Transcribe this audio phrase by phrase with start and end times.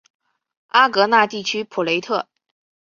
[0.69, 2.27] 阿戈讷地区普雷特。